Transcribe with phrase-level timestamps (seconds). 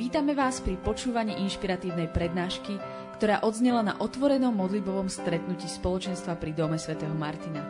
[0.00, 2.72] Vítame vás pri počúvaní inšpiratívnej prednášky,
[3.20, 7.60] ktorá odznela na otvorenom modlibovom stretnutí spoločenstva pri Dome svätého Martina.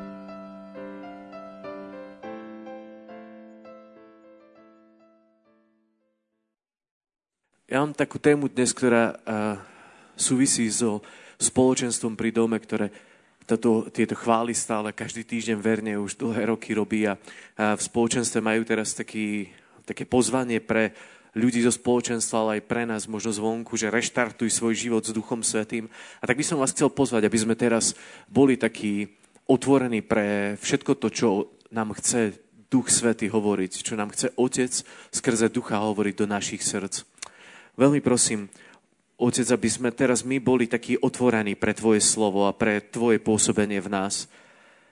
[7.66, 9.58] Ja mám takú tému dnes, ktorá uh,
[10.14, 11.02] súvisí so
[11.42, 12.94] spoločenstvom pri dome, ktoré
[13.42, 17.18] toto, tieto chvály stále každý týždeň verne už dlhé roky robí a,
[17.58, 19.50] a v spoločenstve majú teraz taký,
[19.82, 20.94] také pozvanie pre
[21.34, 25.46] ľudí zo spoločenstva, ale aj pre nás, možno zvonku, že reštartuj svoj život s Duchom
[25.46, 25.86] Svetým.
[26.18, 27.94] A tak by som vás chcel pozvať, aby sme teraz
[28.26, 29.06] boli takí
[29.46, 31.28] otvorení pre všetko to, čo
[31.70, 32.34] nám chce
[32.70, 34.70] Duch Svetý hovoriť, čo nám chce Otec
[35.10, 37.02] skrze Ducha hovoriť do našich srdc.
[37.74, 38.46] Veľmi prosím,
[39.18, 43.82] Otec, aby sme teraz my boli takí otvorení pre Tvoje slovo a pre Tvoje pôsobenie
[43.82, 44.30] v nás.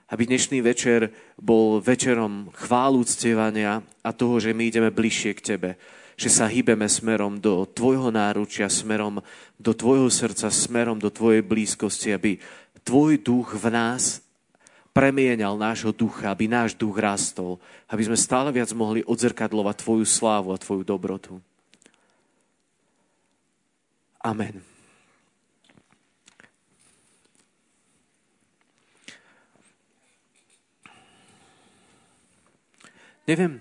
[0.08, 5.70] Aby dnešný večer bol večerom chválu, a toho, že my ideme bližšie k Tebe
[6.18, 9.22] že sa hýbeme smerom do Tvojho náručia, smerom
[9.54, 12.42] do Tvojho srdca, smerom do Tvojej blízkosti, aby
[12.82, 14.18] Tvoj duch v nás
[14.90, 20.50] premienal nášho ducha, aby náš duch rastol, aby sme stále viac mohli odzrkadlovať Tvoju slávu
[20.50, 21.38] a Tvoju dobrotu.
[24.18, 24.58] Amen.
[33.28, 33.60] Neviem,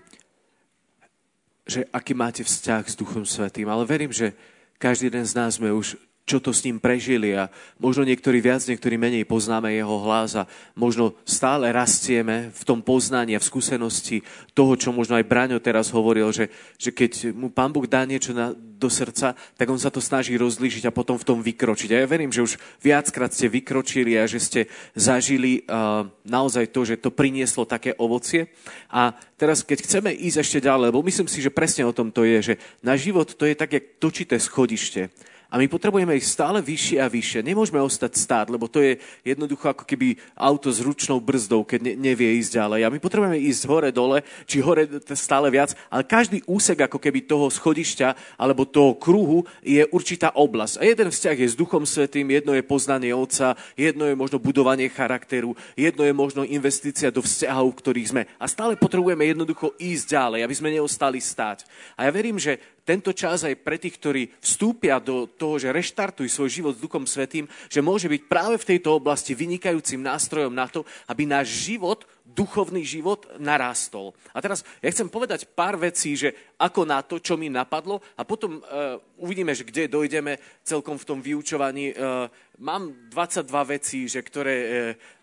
[1.68, 4.32] že aký máte vzťah s Duchom Svetým, ale verím, že
[4.80, 7.48] každý jeden z nás sme už čo to s ním prežili a
[7.80, 10.44] možno niektorí viac, niektorí menej poznáme jeho hlas a
[10.76, 15.88] možno stále rastieme v tom poznaní a v skúsenosti toho, čo možno aj Braňo teraz
[15.88, 19.88] hovoril, že, že keď mu Pán Boh dá niečo na, do srdca, tak on sa
[19.88, 21.96] to snaží rozlíšiť a potom v tom vykročiť.
[21.96, 24.62] A ja verím, že už viackrát ste vykročili a že ste
[25.00, 28.52] zažili uh, naozaj to, že to prinieslo také ovocie.
[28.92, 32.28] A teraz, keď chceme ísť ešte ďalej, lebo myslím si, že presne o tom to
[32.28, 35.08] je, že na život to je tak, jak točité schodište.
[35.48, 37.40] A my potrebujeme ísť stále vyššie a vyššie.
[37.40, 41.94] Nemôžeme ostať stáť, lebo to je jednoducho ako keby auto s ručnou brzdou, keď ne,
[42.12, 42.82] nevie ísť ďalej.
[42.84, 47.24] A my potrebujeme ísť hore, dole, či hore stále viac, ale každý úsek ako keby
[47.24, 50.84] toho schodišťa alebo toho kruhu je určitá oblasť.
[50.84, 54.92] A jeden vzťah je s Duchom Svetým, jedno je poznanie Otca, jedno je možno budovanie
[54.92, 58.22] charakteru, jedno je možno investícia do vzťahov, v ktorých sme.
[58.36, 61.64] A stále potrebujeme jednoducho ísť ďalej, aby sme neostali stáť.
[61.96, 66.32] A ja verím, že tento čas aj pre tých, ktorí vstúpia do toho, že reštartujú
[66.32, 70.72] svoj život s Duchom Svetým, že môže byť práve v tejto oblasti vynikajúcim nástrojom na
[70.72, 74.12] to, aby náš život duchovný život narástol.
[74.36, 78.28] A teraz ja chcem povedať pár vecí, že ako na to, čo mi napadlo a
[78.28, 81.96] potom uh, uvidíme, že kde dojdeme celkom v tom vyučovaní.
[81.96, 82.28] Uh,
[82.60, 83.48] mám 22
[83.80, 84.72] vecí, že ktoré uh,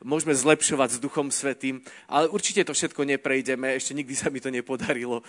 [0.01, 4.49] môžeme zlepšovať s Duchom Svetým, ale určite to všetko neprejdeme, ešte nikdy sa mi to
[4.49, 5.21] nepodarilo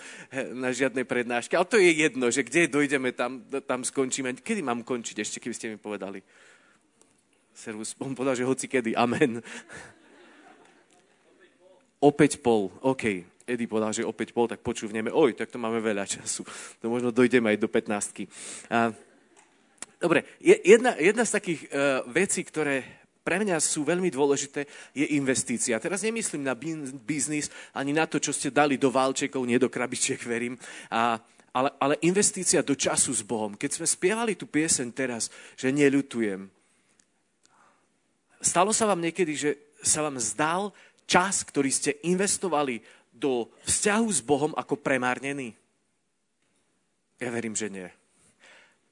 [0.56, 1.54] na žiadnej prednáške.
[1.54, 4.32] Ale to je jedno, že kde dojdeme, tam, tam skončíme.
[4.40, 6.24] Kedy mám končiť ešte, keby ste mi povedali?
[7.56, 9.40] Servus, on povedal, že hoci kedy, amen.
[12.00, 13.24] Opäť pol, OK.
[13.46, 16.42] Edy povedal, že opäť pol, tak počúvneme, oj, tak to máme veľa času.
[16.82, 18.26] To možno dojdeme aj do 15.
[18.68, 18.90] A,
[20.02, 25.82] dobre, jedna, jedna z takých uh, vecí, ktoré pre mňa sú veľmi dôležité, je investícia.
[25.82, 26.54] Teraz nemyslím na
[27.02, 30.54] biznis, ani na to, čo ste dali do válčekov, nie do krabičiek, verím.
[30.94, 31.18] A,
[31.50, 33.58] ale, ale investícia do času s Bohom.
[33.58, 35.26] Keď sme spievali tú piesen teraz,
[35.58, 36.46] že neľutujem,
[38.38, 39.50] stalo sa vám niekedy, že
[39.82, 40.70] sa vám zdal
[41.06, 42.82] čas, ktorý ste investovali
[43.14, 45.56] do vzťahu s Bohom ako premárnený?
[47.16, 47.88] Ja verím, že nie.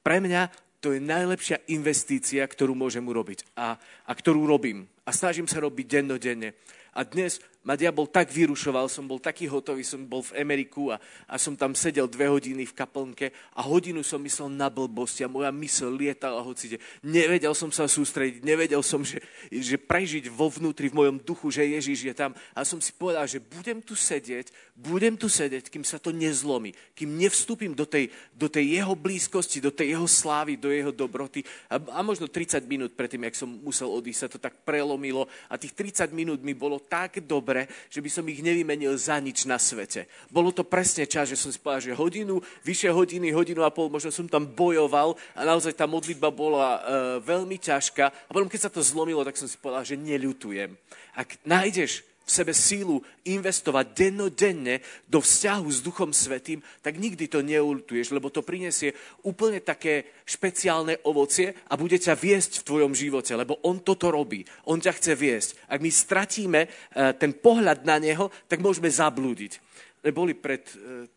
[0.01, 0.49] Pre mňa
[0.81, 4.89] to je najlepšia investícia, ktorú môžem urobiť a, a ktorú robím.
[5.05, 6.57] A snažím sa robiť dennodenne.
[6.93, 11.01] A dnes ma diabol tak vyrušoval, som bol taký hotový, som bol v Ameriku a,
[11.25, 15.31] a som tam sedel dve hodiny v kaplnke a hodinu som myslel na blbosti a
[15.31, 16.77] moja mysl lietala hocite.
[17.01, 19.17] Nevedel som sa sústrediť, nevedel som, že,
[19.49, 22.37] že prežiť vo vnútri, v mojom duchu, že Ježiš je tam.
[22.53, 26.69] A som si povedal, že budem tu sedieť, budem tu sedieť, kým sa to nezlomí,
[26.93, 31.41] kým nevstúpim do tej, do tej jeho blízkosti, do tej jeho slávy, do jeho dobroty.
[31.71, 35.57] A, a možno 30 minút predtým, jak som musel odísť, sa to tak prelomilo a
[35.57, 39.47] tých 30 minút mi bolo tak dobre, dobre, že by som ich nevymenil za nič
[39.47, 40.11] na svete.
[40.27, 43.87] Bolo to presne čas, že som si povedal, že hodinu, vyše hodiny, hodinu a pol,
[43.87, 46.79] možno som tam bojoval a naozaj tá modlitba bola uh,
[47.23, 48.05] veľmi ťažká.
[48.11, 50.75] A potom, keď sa to zlomilo, tak som si povedal, že neľutujem.
[51.15, 57.45] Ak nájdeš v sebe sílu investovať dennodenne do vzťahu s Duchom Svetým, tak nikdy to
[57.45, 63.37] neultuješ, lebo to prinesie úplne také špeciálne ovocie a bude ťa viesť v tvojom živote,
[63.37, 64.41] lebo On toto robí.
[64.65, 65.49] On ťa chce viesť.
[65.69, 66.69] Ak my stratíme eh,
[67.13, 69.61] ten pohľad na Neho, tak môžeme zablúdiť.
[70.09, 71.14] Boli pred eh,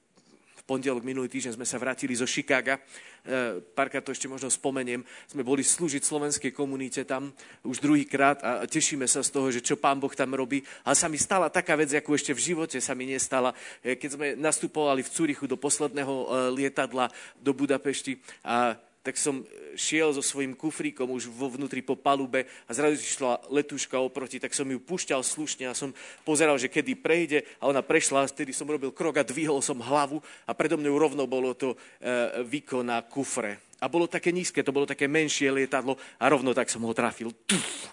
[0.68, 2.76] pondelok minulý týždeň sme sa vrátili zo Chicaga.
[2.76, 5.00] E, párkrát to ešte možno spomeniem.
[5.24, 7.32] Sme boli slúžiť slovenskej komunite tam
[7.64, 10.60] už druhýkrát a tešíme sa z toho, že čo pán Boh tam robí.
[10.84, 13.56] A sa mi stala taká vec, ako ešte v živote sa mi nestala.
[13.80, 16.24] E, keď sme nastupovali v Cúrichu do posledného e,
[16.60, 17.08] lietadla
[17.40, 18.76] do Budapešti a
[19.08, 19.40] tak som
[19.72, 24.52] šiel so svojím kufríkom už vo vnútri po palube a zrazu išla letuška oproti, tak
[24.52, 25.96] som ju pušťal slušne a som
[26.28, 29.80] pozeral, že kedy prejde a ona prešla a vtedy som robil krok a dvihol som
[29.80, 33.64] hlavu a predo mnou rovno bolo to e, výkon na kufre.
[33.80, 37.32] A bolo také nízke, to bolo také menšie lietadlo a rovno tak som ho trafil.
[37.48, 37.88] Tuf!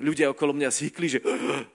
[0.00, 1.18] Ľudia okolo mňa si hykli, že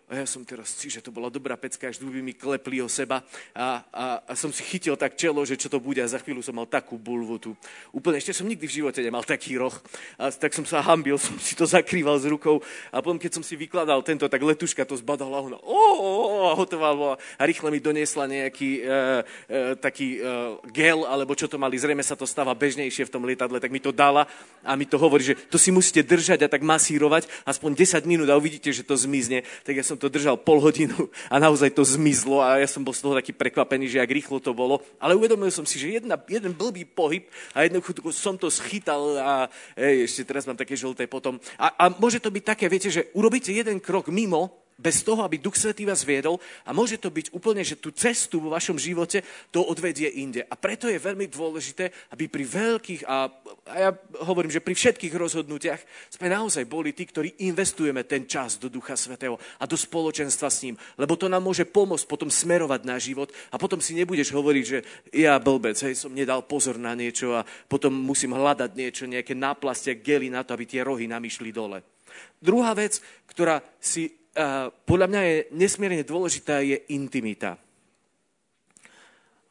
[0.06, 3.25] a ja som teraz že to bola dobrá pecka, až duby mi klepli o seba.
[3.57, 5.98] A, a, a som si chytil tak čelo, že čo to bude.
[5.98, 7.51] A za chvíľu som mal takú bulvu tu.
[7.89, 9.74] Úplne ešte som nikdy v živote nemal taký roh.
[10.22, 12.62] A tak som sa hambil, som si to zakrýval s rukou.
[12.94, 15.42] A potom, keď som si vykladal tento, tak letuška to zbadala.
[15.42, 17.16] Ona oh, a hotová bola.
[17.42, 22.06] A rýchle mi doniesla nejaký uh, uh, taký uh, gel, alebo čo to mali, zrejme
[22.06, 24.30] sa to stáva bežnejšie v tom lietadle, tak mi to dala.
[24.62, 28.14] A mi to hovorí, že to si musíte držať a tak masírovať aspoň 10 minút
[28.15, 29.44] minút a uvidíte, že to zmizne.
[29.67, 32.95] Tak ja som to držal pol hodinu a naozaj to zmizlo a ja som bol
[32.95, 34.79] z toho taký prekvapený, že jak rýchlo to bolo.
[34.97, 39.33] Ale uvedomil som si, že jedna, jeden blbý pohyb a jednoducho som to schytal a
[39.75, 41.38] ej, ešte teraz mám také žlté potom.
[41.59, 45.39] A, a môže to byť také, viete, že urobíte jeden krok mimo bez toho, aby
[45.39, 46.36] Duch Svetý vás viedol
[46.68, 50.44] a môže to byť úplne, že tú cestu vo vašom živote to odvedie inde.
[50.44, 53.31] A preto je veľmi dôležité, aby pri veľkých, a,
[53.72, 53.89] a ja
[54.27, 55.81] hovorím, že pri všetkých rozhodnutiach
[56.12, 60.68] sme naozaj boli tí, ktorí investujeme ten čas do Ducha Svetého a do spoločenstva s
[60.68, 64.66] ním, lebo to nám môže pomôcť potom smerovať na život a potom si nebudeš hovoriť,
[64.68, 64.80] že
[65.16, 70.04] ja blbec, hej, som nedal pozor na niečo a potom musím hľadať niečo, nejaké náplastie,
[70.04, 71.80] gely na to, aby tie rohy nám išli dole.
[72.39, 73.00] Druhá vec,
[73.31, 74.25] ktorá si
[74.83, 77.55] podľa mňa je nesmierne dôležitá, je intimita.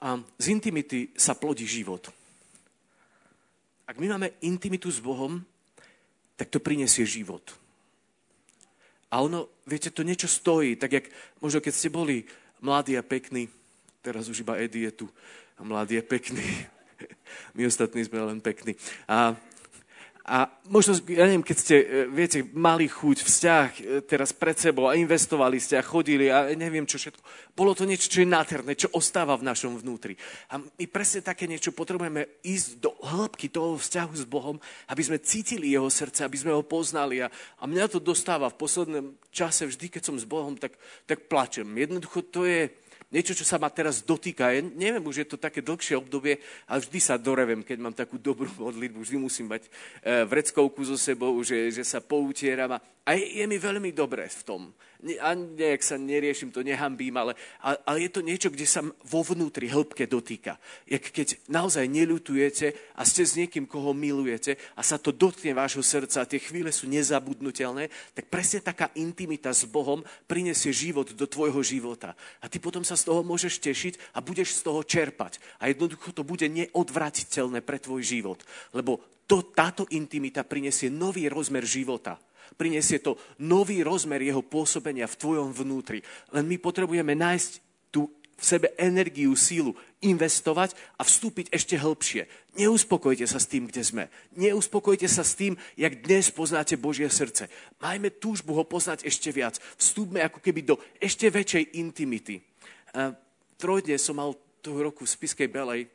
[0.05, 2.13] A z intimity sa plodí život.
[3.89, 5.41] Ak my máme intimitu s Bohom,
[6.37, 7.57] tak to prinesie život.
[9.09, 11.07] A ono, viete, to niečo stojí, tak jak
[11.41, 12.27] možno keď ste boli
[12.61, 13.49] mladí a pekní,
[14.03, 15.07] teraz už iba Eddie je tu,
[15.63, 16.45] mladý je pekný,
[17.57, 18.75] my ostatní sme len pekní.
[19.09, 19.39] A
[20.25, 24.89] a možno, ja neviem, keď ste, e, viete, mali chuť, vzťah e, teraz pred sebou
[24.89, 27.53] a investovali ste a chodili a neviem čo všetko.
[27.53, 30.17] Bolo to niečo, čo je nádherné, čo ostáva v našom vnútri.
[30.49, 34.57] A my presne také niečo potrebujeme ísť do hĺbky toho vzťahu s Bohom,
[34.89, 37.21] aby sme cítili jeho srdce, aby sme ho poznali.
[37.21, 37.29] A,
[37.61, 40.73] a mňa to dostáva v poslednom čase, vždy, keď som s Bohom, tak,
[41.05, 41.69] tak plačem.
[41.69, 42.73] Jednoducho to je,
[43.13, 44.55] niečo, čo sa ma teraz dotýka.
[44.55, 48.17] Ja neviem, už je to také dlhšie obdobie, ale vždy sa dorevem, keď mám takú
[48.17, 49.03] dobrú modlitbu.
[49.03, 52.79] Vždy musím mať e, vreckovku so sebou, že, že sa poutieram.
[52.79, 54.63] A, je, je mi veľmi dobré v tom
[55.21, 59.69] a nejak sa neriešim, to nehambím, ale, ale je to niečo, kde sa vo vnútri
[59.69, 60.57] hĺbke dotýka.
[60.89, 65.85] Jak keď naozaj neľutujete a ste s niekým, koho milujete a sa to dotkne vášho
[65.85, 71.27] srdca a tie chvíle sú nezabudnutelné, tak presne taká intimita s Bohom prinesie život do
[71.29, 72.17] tvojho života.
[72.41, 75.37] A ty potom sa z toho môžeš tešiť a budeš z toho čerpať.
[75.61, 78.41] A jednoducho to bude neodvratiteľné pre tvoj život.
[78.73, 82.21] Lebo to, táto intimita prinesie nový rozmer života.
[82.55, 86.05] Prinesie to nový rozmer jeho pôsobenia v tvojom vnútri.
[86.31, 87.53] Len my potrebujeme nájsť
[87.91, 92.27] tú v sebe energiu, sílu, investovať a vstúpiť ešte hĺbšie.
[92.59, 94.05] Neuspokojte sa s tým, kde sme.
[94.35, 97.47] Neuspokojte sa s tým, jak dnes poznáte Božie srdce.
[97.79, 99.63] Majme túžbu ho poznať ešte viac.
[99.79, 102.43] Vstúpme ako keby do ešte väčšej intimity.
[103.55, 105.87] Trojdne som mal toho roku v Spiskej Belej,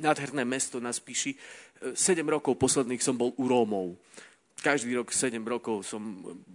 [0.00, 1.36] nádherné mesto na Spiši.
[1.92, 4.00] Sedem rokov posledných som bol u Rómov
[4.60, 6.00] každý rok 7 rokov som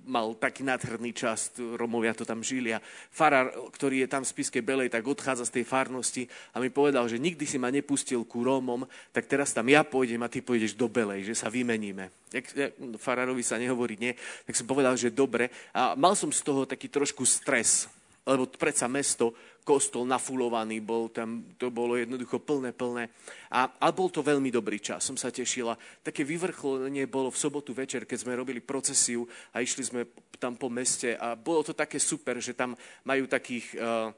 [0.05, 4.61] mal taký nádherný čas, Romovia to tam žili a farár, ktorý je tam v Spiske
[4.61, 8.45] Belej, tak odchádza z tej farnosti a mi povedal, že nikdy si ma nepustil ku
[8.45, 12.13] Rómom, tak teraz tam ja pôjdem a ty pôjdeš do Belej, že sa vymeníme.
[12.29, 12.45] Jak,
[13.01, 14.13] farárovi sa nehovorí nie,
[14.45, 17.89] tak som povedal, že dobre a mal som z toho taký trošku stres,
[18.25, 19.33] lebo predsa mesto,
[19.65, 23.09] kostol nafulovaný bol, tam to bolo jednoducho plné, plné.
[23.49, 25.73] A, a bol to veľmi dobrý čas, som sa tešila.
[26.05, 30.01] Také vyvrcholenie bolo v sobotu večer, keď sme robili procesiu a išli sme
[30.37, 32.77] tam po meste a bolo to také super, že tam
[33.09, 34.13] majú takých uh,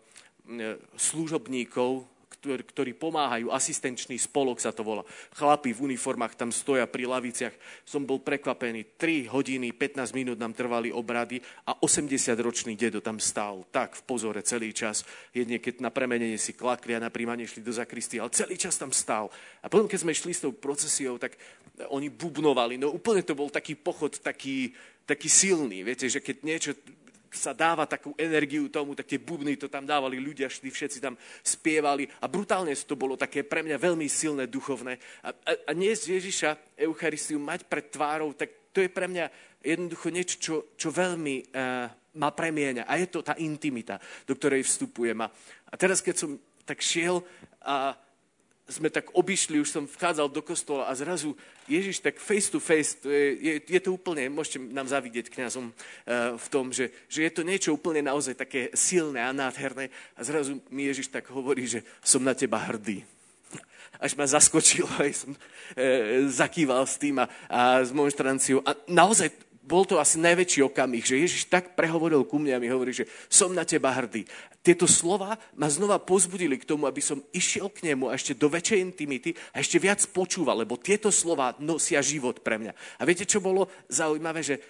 [0.99, 5.03] služobníkov, ktorí, pomáhajú, asistenčný spolok sa to volá.
[5.35, 7.55] Chlapi v uniformách tam stoja pri laviciach.
[7.83, 8.95] Som bol prekvapený.
[8.95, 13.65] 3 hodiny, 15 minút nám trvali obrady a 80-ročný dedo tam stál.
[13.73, 15.03] Tak v pozore celý čas.
[15.33, 18.77] Jedne, keď na premenenie si klakli a na príjmanie šli do zakristy, ale celý čas
[18.77, 19.27] tam stál.
[19.61, 21.35] A potom, keď sme šli s tou procesiou, tak
[21.89, 22.77] oni bubnovali.
[22.77, 24.73] No úplne to bol taký pochod, taký,
[25.05, 25.85] taký silný.
[25.85, 26.71] Viete, že keď niečo
[27.31, 32.07] sa dáva takú energiu tomu, tak tie bubny to tam dávali ľudia, všetci tam spievali
[32.21, 34.99] a brutálne to bolo také pre mňa veľmi silné, duchovné.
[35.23, 39.25] A, a, a z Ježiša Eucharistiu mať pred tvárou, tak to je pre mňa
[39.65, 42.85] jednoducho niečo, čo, čo veľmi uh, ma premieňa.
[42.85, 45.17] A je to tá intimita, do ktorej vstupujem.
[45.21, 45.27] A,
[45.67, 46.31] a teraz, keď som
[46.67, 47.23] tak šiel
[47.63, 47.95] a
[48.67, 51.31] sme tak obišli, už som vchádzal do kostola a zrazu
[51.71, 55.71] Ježiš tak face to face, to je, je, je to úplne, môžete nám zavidieť kňazom
[55.71, 60.19] uh, v tom, že, že je to niečo úplne naozaj také silné a nádherné a
[60.19, 63.07] zrazu mi Ježiš tak hovorí, že som na teba hrdý.
[63.97, 65.39] Až ma zaskočilo, aj som e,
[66.27, 68.61] zakýval s tým a, a s monštranciou.
[68.67, 69.31] A naozaj
[69.67, 73.03] bol to asi najväčší okamih, že Ježiš tak prehovoril ku mne a mi hovorí, že
[73.27, 74.23] som na teba hrdý.
[74.63, 78.47] Tieto slova ma znova pozbudili k tomu, aby som išiel k nemu a ešte do
[78.47, 82.71] väčšej intimity a ešte viac počúval, lebo tieto slova nosia život pre mňa.
[82.99, 84.61] A viete, čo bolo zaujímavé, že e,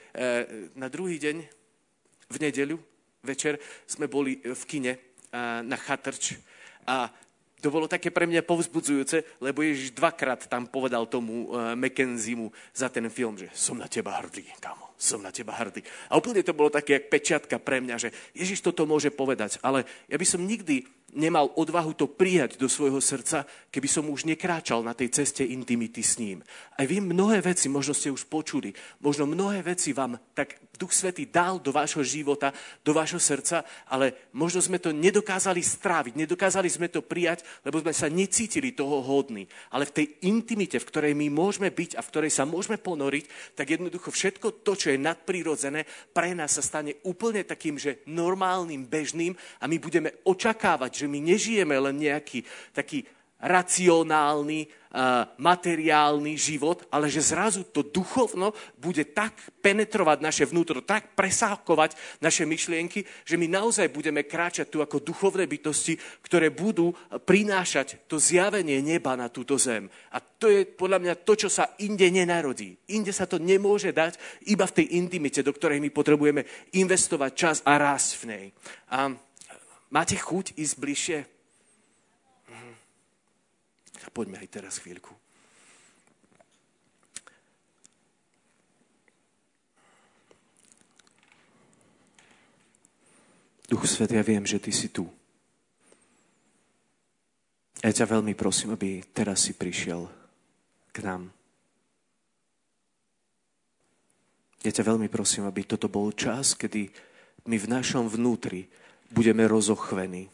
[0.73, 1.37] na druhý deň,
[2.27, 2.75] v nedeľu,
[3.21, 4.99] večer, sme boli v kine e,
[5.61, 6.41] na Chatrč
[6.89, 7.09] a
[7.57, 12.87] to bolo také pre mňa povzbudzujúce, lebo Ježiš dvakrát tam povedal tomu uh, Mackenziemu za
[12.87, 15.85] ten film, že som na teba hrdý, kamo, som na teba hrdý.
[16.09, 19.85] A úplne to bolo také jak pečiatka pre mňa, že Ježiš toto môže povedať, ale
[20.09, 24.83] ja by som nikdy nemal odvahu to prijať do svojho srdca, keby som už nekráčal
[24.83, 26.43] na tej ceste intimity s ním.
[26.75, 31.25] Aj vy mnohé veci, možno ste už počuli, možno mnohé veci vám tak Duch Svetý
[31.25, 32.53] dal do vášho života,
[32.85, 37.95] do vášho srdca, ale možno sme to nedokázali stráviť, nedokázali sme to prijať, lebo sme
[37.95, 39.49] sa necítili toho hodní.
[39.73, 43.57] Ale v tej intimite, v ktorej my môžeme byť a v ktorej sa môžeme ponoriť,
[43.57, 48.87] tak jednoducho všetko to, čo je nadprirodzené, pre nás sa stane úplne takým, že normálnym,
[48.87, 53.03] bežným a my budeme očakávať, že my nežijeme len nejaký taký
[53.37, 54.65] racionálny,
[55.37, 58.49] materiálny život, ale že zrazu to duchovno
[58.81, 64.81] bude tak penetrovať naše vnútro, tak presákovať naše myšlienky, že my naozaj budeme kráčať tu
[64.81, 69.85] ako duchovné bytosti, ktoré budú prinášať to zjavenie neba na túto zem.
[70.15, 72.73] A to je podľa mňa to, čo sa inde nenarodí.
[72.89, 74.17] Inde sa to nemôže dať
[74.49, 76.41] iba v tej intimite, do ktorej my potrebujeme
[76.73, 78.45] investovať čas a rásť v nej.
[78.89, 79.13] A
[79.87, 81.36] Máte chuť ísť bližšie?
[84.07, 84.15] Mhm.
[84.15, 85.11] Poďme aj teraz chvíľku.
[93.67, 95.11] Duch Svet, ja viem, že Ty si tu.
[97.83, 100.07] Ja ťa veľmi prosím, aby teraz si prišiel
[100.95, 101.29] k nám.
[104.63, 106.89] Ja ťa veľmi prosím, aby toto bol čas, kedy
[107.45, 108.71] my v našom vnútri
[109.11, 110.31] budeme rozochvení.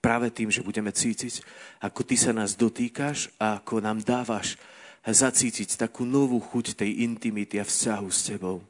[0.00, 1.44] Práve tým, že budeme cítiť,
[1.84, 4.56] ako ty sa nás dotýkaš a ako nám dávaš
[5.04, 8.64] zacítiť takú novú chuť tej intimity a vzťahu s tebou.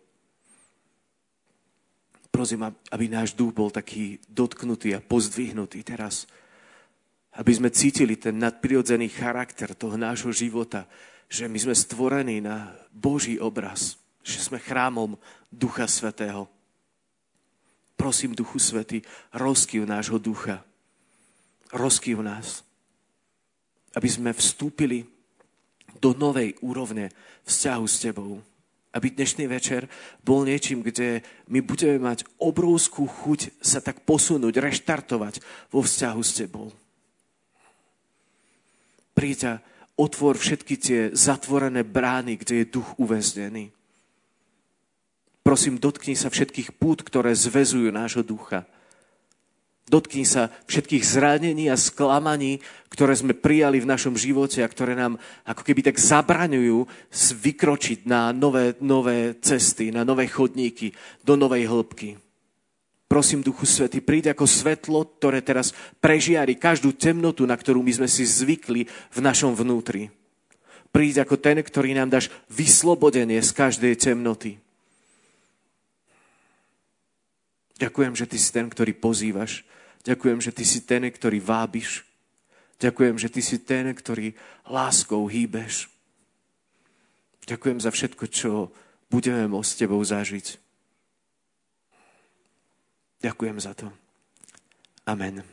[2.31, 6.31] Prosím, aby náš duch bol taký dotknutý a pozdvihnutý teraz.
[7.35, 10.87] Aby sme cítili ten nadprirodzený charakter toho nášho života,
[11.31, 15.19] že my sme stvorení na Boží obraz, že sme chrámom
[15.51, 16.47] Ducha Svetého.
[17.95, 19.03] Prosím, Duchu Svety,
[19.35, 20.63] rozkýv nášho ducha.
[21.71, 22.67] Rozkýv nás.
[23.95, 25.07] Aby sme vstúpili
[25.99, 27.11] do novej úrovne
[27.47, 28.43] vzťahu s Tebou.
[28.91, 29.87] Aby dnešný večer
[30.27, 35.39] bol niečím, kde my budeme mať obrovskú chuť sa tak posunúť, reštartovať
[35.71, 36.75] vo vzťahu s Tebou.
[39.15, 39.53] Príď a
[39.95, 43.71] otvor všetky tie zatvorené brány, kde je duch uväznený.
[45.47, 48.67] Prosím, dotkni sa všetkých pút, ktoré zvezujú nášho ducha.
[49.91, 52.63] Dotkni sa všetkých zranení a sklamaní,
[52.95, 56.87] ktoré sme prijali v našom živote a ktoré nám ako keby tak zabraňujú
[57.35, 60.95] vykročiť na nové, nové cesty, na nové chodníky,
[61.27, 62.23] do novej hĺbky.
[63.11, 68.07] Prosím, Duchu Svety, príď ako svetlo, ktoré teraz prežiari každú temnotu, na ktorú my sme
[68.07, 70.15] si zvykli v našom vnútri.
[70.95, 74.63] Príď ako ten, ktorý nám dáš vyslobodenie z každej temnoty.
[77.83, 79.67] Ďakujem, že Ty si ten, ktorý pozývaš.
[80.05, 82.09] Ďakujem, že Ty si ten, ktorý vábiš.
[82.81, 84.33] Ďakujem, že Ty si ten, ktorý
[84.65, 85.93] láskou hýbeš.
[87.45, 88.51] Ďakujem za všetko, čo
[89.13, 90.47] budeme môcť s Tebou zažiť.
[93.21, 93.93] Ďakujem za to.
[95.05, 95.45] Amen.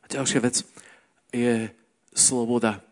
[0.00, 0.64] A ďalšia vec
[1.28, 1.68] je
[2.16, 2.87] sloboda.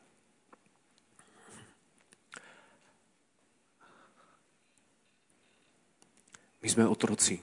[6.67, 7.39] My sme otroci.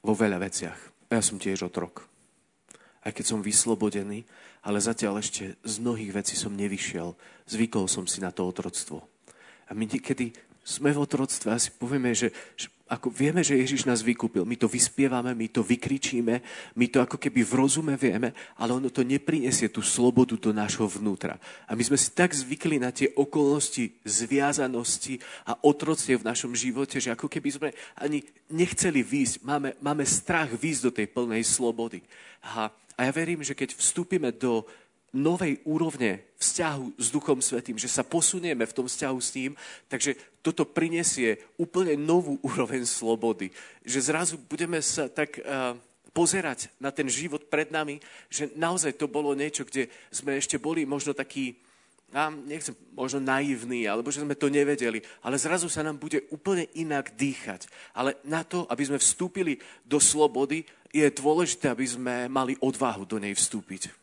[0.00, 1.12] Vo veľa veciach.
[1.12, 2.08] Ja som tiež otrok.
[3.04, 4.24] Aj keď som vyslobodený,
[4.64, 7.12] ale zatiaľ ešte z mnohých vecí som nevyšiel.
[7.44, 9.04] Zvykol som si na to otroctvo.
[9.68, 10.32] A my niekedy
[10.64, 14.56] sme v otroctve a si povieme, že, že ako vieme, že Ježiš nás vykúpil, my
[14.56, 16.34] to vyspievame, my to vykričíme,
[16.74, 20.88] my to ako keby v rozume vieme, ale ono to neprinesie tú slobodu do nášho
[20.88, 21.36] vnútra.
[21.68, 26.96] A my sme si tak zvykli na tie okolnosti zviazanosti a otrocie v našom živote,
[26.96, 27.68] že ako keby sme
[28.00, 32.00] ani nechceli výjsť, máme, máme strach výjsť do tej plnej slobody.
[32.56, 34.64] A, a ja verím, že keď vstúpime do
[35.16, 39.52] novej úrovne vzťahu s Duchom Svetým, že sa posunieme v tom vzťahu s ním,
[39.88, 43.48] takže toto prinesie úplne novú úroveň slobody.
[43.84, 45.72] Že zrazu budeme sa tak uh,
[46.12, 50.84] pozerať na ten život pred nami, že naozaj to bolo niečo, kde sme ešte boli
[50.84, 51.56] možno takí,
[52.12, 56.68] ja nechcem, možno naivní, alebo že sme to nevedeli, ale zrazu sa nám bude úplne
[56.76, 57.68] inak dýchať.
[57.96, 63.20] Ale na to, aby sme vstúpili do slobody, je dôležité, aby sme mali odvahu do
[63.20, 63.97] nej vstúpiť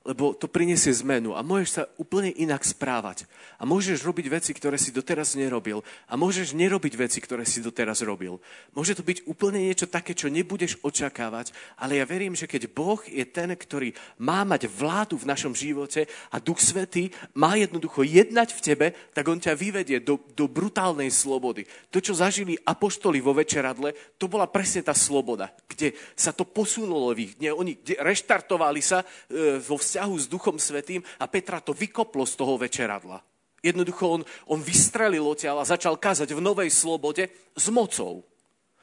[0.00, 3.28] lebo to prinesie zmenu a môžeš sa úplne inak správať.
[3.60, 5.84] A môžeš robiť veci, ktoré si doteraz nerobil.
[6.08, 8.40] A môžeš nerobiť veci, ktoré si doteraz robil.
[8.72, 13.04] Môže to byť úplne niečo také, čo nebudeš očakávať, ale ja verím, že keď Boh
[13.04, 18.56] je ten, ktorý má mať vládu v našom živote a Duch Svetý má jednoducho jednať
[18.56, 21.68] v tebe, tak on ťa vyvedie do, do brutálnej slobody.
[21.92, 27.12] To, čo zažili apoštoli vo večeradle, to bola presne tá sloboda, kde sa to posunulo
[27.12, 27.32] v ich.
[27.52, 32.38] Oni kde reštartovali sa e, vo vzťahu s Duchom Svetým a Petra to vykoplo z
[32.38, 33.18] toho večeradla.
[33.58, 37.26] Jednoducho on, on vystrelil odtiaľ a začal kázať v novej slobode
[37.58, 38.29] s mocou.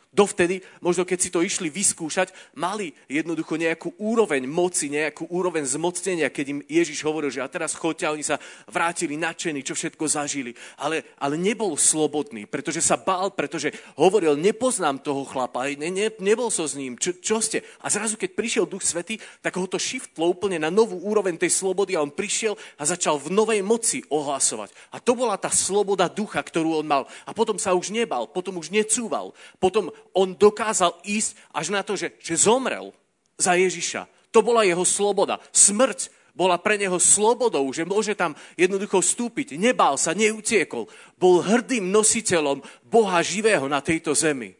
[0.07, 6.31] Dovtedy, možno keď si to išli vyskúšať, mali jednoducho nejakú úroveň moci, nejakú úroveň zmocnenia,
[6.31, 8.39] keď im Ježiš hovoril, že a teraz choďte, a oni sa
[8.71, 10.55] vrátili nadšení, čo všetko zažili.
[10.79, 16.47] Ale, ale nebol slobodný, pretože sa bál, pretože hovoril, nepoznám toho chlapa, ne, ne, nebol
[16.47, 17.67] so s ním, čo, čo ste?
[17.83, 21.51] A zrazu, keď prišiel Duch Svety, tak ho to shiftlo úplne na novú úroveň tej
[21.51, 24.71] slobody a on prišiel a začal v novej moci ohlasovať.
[24.95, 27.03] A to bola tá sloboda ducha, ktorú on mal.
[27.27, 31.95] A potom sa už nebal, potom už necúval, potom on dokázal ísť až na to,
[31.95, 32.91] že, že zomrel
[33.39, 34.05] za Ježiša.
[34.31, 35.39] To bola jeho sloboda.
[35.51, 39.57] Smrť bola pre neho slobodou, že môže tam jednoducho vstúpiť.
[39.57, 40.85] Nebál sa, neutiekol.
[41.17, 44.53] Bol hrdým nositeľom Boha živého na tejto zemi.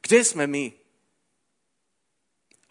[0.00, 0.83] Kde sme my?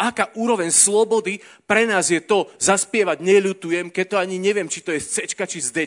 [0.04, 4.92] Aká úroveň slobody pre nás je to zaspievať neľutujem, keď to ani neviem, či to
[4.92, 5.80] je z C či z D,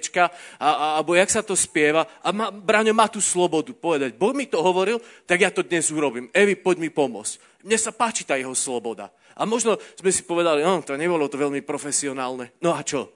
[0.56, 2.08] alebo jak sa to spieva.
[2.24, 4.96] A ma, Braňo má tú slobodu povedať, Boh mi to hovoril,
[5.28, 6.32] tak ja to dnes urobím.
[6.32, 7.64] Evi, poď mi pomôcť.
[7.66, 9.10] Mne sa páči tá jeho sloboda.
[9.36, 12.56] A možno sme si povedali, no, to nebolo to veľmi profesionálne.
[12.64, 13.12] No a čo?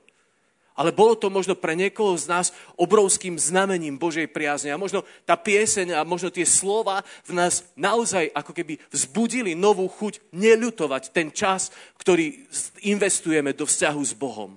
[0.80, 2.46] Ale bolo to možno pre niekoho z nás
[2.80, 4.72] obrovským znamením Božej priazne.
[4.72, 9.84] A možno tá pieseň a možno tie slova v nás naozaj ako keby vzbudili novú
[9.92, 11.68] chuť neľutovať ten čas,
[12.00, 12.48] ktorý
[12.88, 14.56] investujeme do vzťahu s Bohom.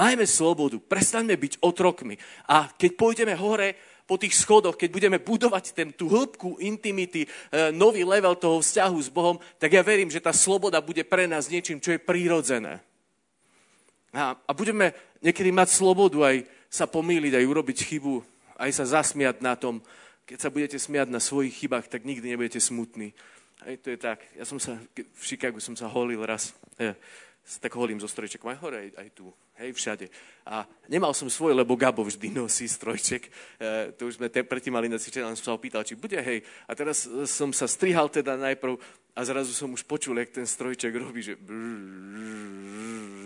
[0.00, 2.16] Majme slobodu, prestaňme byť otrokmi.
[2.48, 3.76] A keď pôjdeme hore
[4.08, 7.28] po tých schodoch, keď budeme budovať ten, tú hĺbku intimity, e,
[7.76, 11.52] nový level toho vzťahu s Bohom, tak ja verím, že tá sloboda bude pre nás
[11.52, 12.80] niečím, čo je prírodzené.
[14.12, 18.24] A, a budeme niekedy mať slobodu aj sa pomýliť, aj urobiť chybu,
[18.56, 19.80] aj sa zasmiať na tom.
[20.28, 23.16] Keď sa budete smiať na svojich chybách, tak nikdy nebudete smutní.
[23.64, 24.20] Aj to je tak.
[24.36, 26.52] Ja som sa, v Chicagu som sa holil raz.
[26.76, 26.94] Ja,
[27.56, 30.06] tak holím zo strojčekom aj hore, aj, aj tu, hej, všade.
[30.44, 33.24] A nemal som svoj, lebo Gabo vždy nosí strojček.
[33.24, 33.30] E,
[33.96, 36.44] to už sme te, predtým mali na cvičení, som sa opýtal, či bude, hej.
[36.68, 38.76] A teraz som sa strihal teda najprv
[39.16, 42.67] a zrazu som už počul, jak ten strojček robí, že že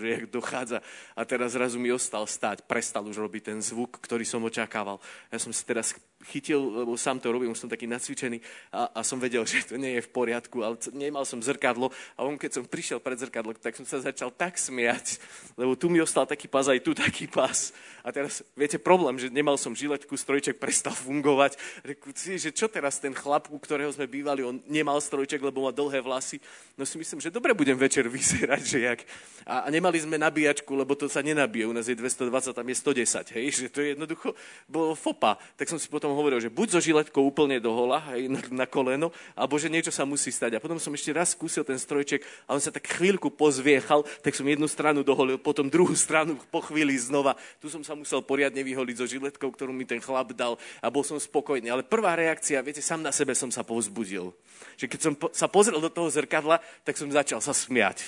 [0.00, 0.80] jak dochádza.
[1.12, 5.02] A teraz zrazu mi ostal stať, prestal už robiť ten zvuk, ktorý som očakával.
[5.28, 5.92] Ja som si teraz
[6.28, 8.38] chytil, lebo sám to robím, som taký nacvičený
[8.72, 12.26] a, a som vedel, že to nie je v poriadku, ale nemal som zrkadlo a
[12.26, 15.18] on keď som prišiel pred zrkadlo, tak som sa začal tak smiať,
[15.60, 17.74] lebo tu mi ostal taký pás, aj tu taký pás.
[18.02, 21.54] A teraz, viete, problém, že nemal som žiletku, strojček prestal fungovať.
[21.86, 25.70] Reku, že čo teraz ten chlap, u ktorého sme bývali, on nemal strojček, lebo má
[25.70, 26.42] dlhé vlasy.
[26.74, 29.00] No si myslím, že dobre budem večer vyzerať, že jak.
[29.46, 31.70] A, a nemali sme nabíjačku, lebo to sa nenabije.
[31.70, 34.34] U nás je 220, tam je 110, hej, že to je jednoducho
[34.66, 35.38] bolo fopa.
[35.56, 39.12] Tak som si potom hovoril, že buď so žiletkou úplne do hola, hej, na, koleno,
[39.36, 40.56] alebo že niečo sa musí stať.
[40.56, 44.32] A potom som ešte raz skúsil ten strojček a on sa tak chvíľku pozviechal, tak
[44.32, 47.36] som jednu stranu doholil, potom druhú stranu po chvíli znova.
[47.58, 51.04] Tu som sa musel poriadne vyholiť so žiletkou, ktorú mi ten chlap dal a bol
[51.04, 51.68] som spokojný.
[51.68, 54.32] Ale prvá reakcia, viete, sám na sebe som sa povzbudil.
[54.80, 58.04] Že keď som sa pozrel do toho zrkadla, tak som začal sa smiať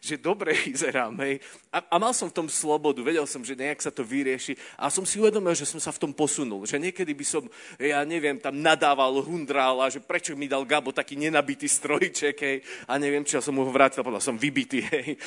[0.00, 1.42] že dobre vyzerám, hej.
[1.68, 4.88] A, a mal som v tom slobodu, vedel som, že nejak sa to vyrieši a
[4.88, 6.64] som si uvedomil, že som sa v tom posunul.
[6.64, 7.44] Že niekedy by som,
[7.76, 12.58] ja neviem, tam nadával, hundrál a že prečo mi dal Gabo taký nenabitý strojček, hej.
[12.88, 15.18] A neviem, či ja som mu ho vrátil, povedal som vybitý, hej.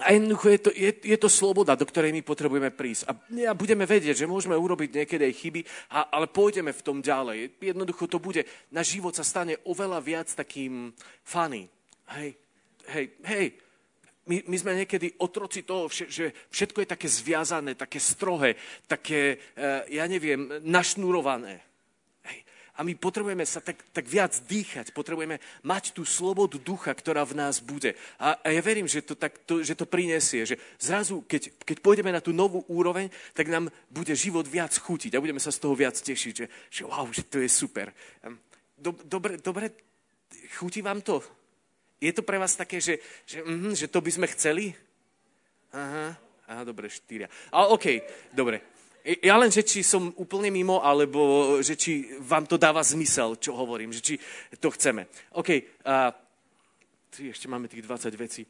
[0.00, 3.12] A jednoducho je to, je, je to sloboda, do ktorej my potrebujeme prísť.
[3.12, 3.12] A,
[3.44, 5.60] a budeme vedieť, že môžeme urobiť niekedy aj chyby,
[5.92, 7.60] a, ale pôjdeme v tom ďalej.
[7.60, 8.40] Jednoducho to bude,
[8.72, 11.68] náš život sa stane oveľa viac takým funny.
[12.16, 12.40] Hej,
[12.88, 13.46] hej, hej.
[14.22, 18.54] My, my sme niekedy otroci toho, že všetko je také zviazané, také strohé,
[18.86, 21.72] také, eh, ja neviem, našnurované.
[22.72, 27.36] A my potrebujeme sa tak, tak viac dýchať, potrebujeme mať tú slobodu ducha, ktorá v
[27.36, 27.92] nás bude.
[28.16, 31.76] A, a ja verím, že to, tak, to, že to prinesie, že zrazu, keď, keď
[31.84, 35.60] pôjdeme na tú novú úroveň, tak nám bude život viac chutiť a budeme sa z
[35.60, 37.92] toho viac tešiť, že, že wow, že to je super.
[38.80, 39.76] Dobre, dobre,
[40.56, 41.20] chutí vám to?
[42.02, 44.74] Je to pre vás také, že, že, mm, že to by sme chceli?
[45.70, 46.18] Aha,
[46.50, 47.30] aha, dobre, štyria.
[47.54, 48.02] A OK,
[48.34, 48.58] dobre.
[49.22, 53.54] Ja len, že či som úplne mimo, alebo že či vám to dáva zmysel, čo
[53.54, 54.14] hovorím, že či
[54.58, 55.06] to chceme.
[55.38, 56.10] OK, uh,
[57.14, 58.42] ešte máme tých 20 vecí.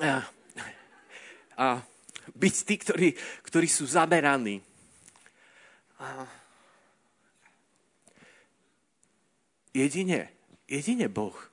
[0.00, 0.24] A,
[1.56, 1.66] a
[2.36, 3.08] byť tí, ktorí,
[3.44, 4.60] ktorí sú zameraní.
[6.00, 6.28] A,
[9.72, 10.32] jedine,
[10.68, 11.51] jedine Boh.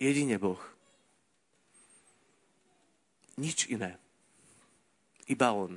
[0.00, 0.56] Jedine Boh.
[3.36, 4.00] Nič iné.
[5.28, 5.76] Iba On.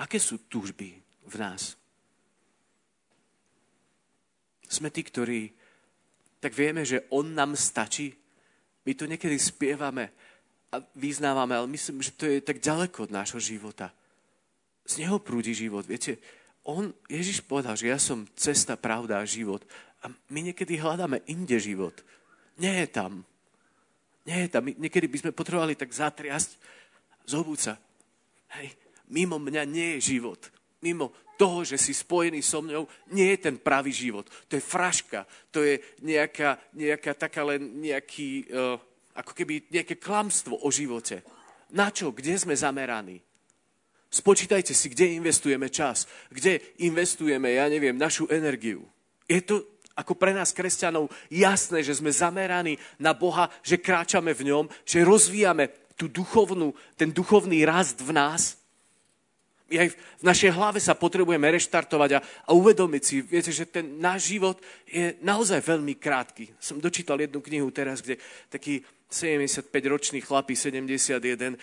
[0.00, 1.80] Aké sú túžby v nás?
[4.68, 5.52] Sme tí, ktorí
[6.40, 8.16] tak vieme, že On nám stačí.
[8.84, 10.08] My to niekedy spievame
[10.72, 13.92] a vyznávame, ale myslím, že to je tak ďaleko od nášho života.
[14.88, 15.84] Z Neho prúdi život.
[15.84, 16.16] Viete,
[16.64, 19.64] on, Ježiš povedal, že ja som cesta, pravda a život.
[20.04, 21.96] A my niekedy hľadáme inde život.
[22.60, 23.24] Nie je tam.
[24.28, 26.60] Nie, tam niekedy by sme potrebovali tak zatriasť,
[27.24, 27.74] zobúť sa.
[28.52, 28.76] Hej,
[29.08, 30.38] mimo mňa nie je život.
[30.84, 32.84] Mimo toho, že si spojený so mňou,
[33.16, 34.28] nie je ten pravý život.
[34.52, 38.76] To je fraška, to je nejaká, nejaká taká len nejaký, uh,
[39.16, 41.24] ako keby nejaké klamstvo o živote.
[41.72, 42.12] Na čo?
[42.12, 43.24] Kde sme zameraní?
[44.10, 48.82] Spočítajte si, kde investujeme čas, kde investujeme, ja neviem, našu energiu.
[49.30, 49.62] Je to
[49.94, 55.06] ako pre nás kresťanov jasné, že sme zameraní na Boha, že kráčame v ňom, že
[55.06, 58.59] rozvíjame tú duchovnú, ten duchovný rast v nás.
[59.70, 64.34] Aj v našej hlave sa potrebujeme reštartovať a, a uvedomiť si, viete, že ten náš
[64.34, 64.58] život
[64.90, 66.50] je naozaj veľmi krátky.
[66.58, 68.18] Som dočítal jednu knihu teraz, kde
[68.50, 71.58] taký 75-ročný chlapí, 71, e,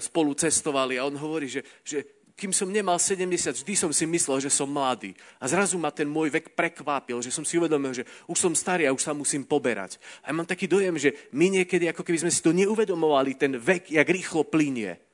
[0.00, 2.04] spolu cestovali a on hovorí, že, že
[2.38, 5.10] kým som nemal 70, vždy som si myslel, že som mladý.
[5.42, 8.86] A zrazu ma ten môj vek prekvápil, že som si uvedomil, že už som starý
[8.86, 9.98] a už sa musím poberať.
[10.22, 13.58] A ja mám taký dojem, že my niekedy, ako keby sme si to neuvedomovali, ten
[13.58, 15.07] vek, jak rýchlo plinie.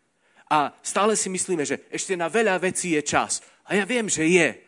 [0.50, 3.40] A stále si myslíme, že ešte na veľa vecí je čas.
[3.64, 4.60] A ja viem, že je.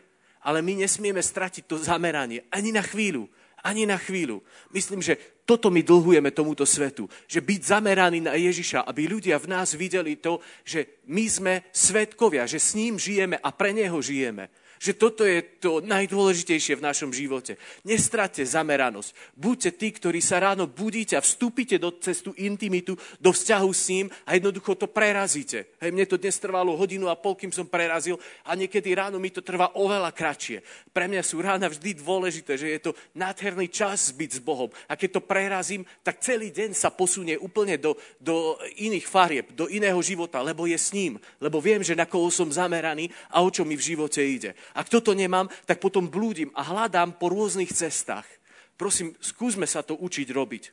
[0.46, 3.28] Ale my nesmieme stratiť to zameranie ani na chvíľu.
[3.66, 4.46] Ani na chvíľu.
[4.70, 7.10] Myslím, že toto my dlhujeme tomuto svetu.
[7.26, 12.46] Že byť zameraný na Ježiša, aby ľudia v nás videli to, že my sme svetkovia,
[12.46, 14.48] že s ním žijeme a pre neho žijeme.
[14.76, 17.56] Že toto je to najdôležitejšie v našom živote.
[17.82, 19.36] Nestrate zameranosť.
[19.36, 24.06] Buďte tí, ktorí sa ráno budíte a vstúpite do cestu intimitu, do vzťahu s ním
[24.28, 25.66] a jednoducho to prerazíte.
[25.80, 29.32] Hej, mne to dnes trvalo hodinu a pol, kým som prerazil a niekedy ráno mi
[29.32, 30.60] to trvá oveľa kratšie.
[30.92, 34.68] Pre mňa sú rána vždy dôležité, že je to nádherný čas byť s Bohom.
[34.88, 39.68] A keď to prerazím, tak celý deň sa posunie úplne do, do iných farieb, do
[39.72, 41.16] iného života, lebo je s ním.
[41.40, 44.52] Lebo viem, že na koho som zameraný a o čo mi v živote ide.
[44.74, 48.26] Ak toto nemám, tak potom blúdim a hľadám po rôznych cestách.
[48.74, 50.64] Prosím, skúsme sa to učiť robiť.